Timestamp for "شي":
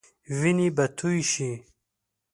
1.31-1.51